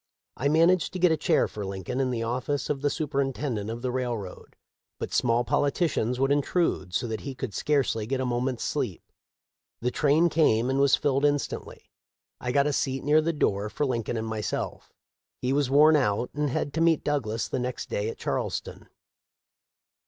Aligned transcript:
I 0.35 0.49
managed 0.49 0.93
to 0.93 0.99
get 0.99 1.11
a 1.11 1.15
chair 1.15 1.47
for 1.47 1.63
Lincoln 1.63 1.99
in 1.99 2.09
the 2.09 2.23
office 2.23 2.71
of 2.71 2.81
the 2.81 2.89
superintendent 2.89 3.69
of 3.69 3.83
the 3.83 3.91
railroad, 3.91 4.55
but 4.97 5.13
small 5.13 5.43
politicians 5.43 6.19
would 6.19 6.31
intrude 6.31 6.95
so 6.95 7.05
that 7.05 7.19
he 7.19 7.35
could 7.35 7.53
scarcely 7.53 8.07
get 8.07 8.19
a 8.19 8.25
moment's 8.25 8.63
sleep. 8.63 9.03
The 9.79 9.91
train 9.91 10.27
came 10.29 10.71
and 10.71 10.79
was 10.79 10.95
filled 10.95 11.23
instantly. 11.23 11.91
I 12.39 12.51
got 12.51 12.65
a 12.65 12.73
seat 12.73 13.03
near 13.03 13.21
the 13.21 13.31
door 13.31 13.69
for 13.69 13.85
Lincoln 13.85 14.17
and 14.17 14.25
myself. 14.25 14.91
He 15.39 15.53
was 15.53 15.69
worn 15.69 15.95
out, 15.95 16.31
and 16.33 16.49
had 16.49 16.73
to 16.73 16.81
meet 16.81 17.03
Douglas 17.03 17.47
the 17.47 17.59
next 17.59 17.87
day 17.87 18.09
at 18.09 18.17
Charleston. 18.17 18.89